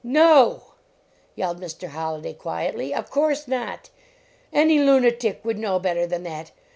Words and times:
""No!" 0.03 0.63
yelled 1.35 1.61
Mr. 1.61 1.89
Holliday, 1.89 2.33
quietly, 2.33 2.91
"of 2.91 3.11
course 3.11 3.47
not. 3.47 3.91
Any 4.51 4.79
lunatic 4.79 5.41
would 5.45 5.59
know 5.59 5.77
better 5.77 6.07
than 6.07 6.23
that. 6.23 6.49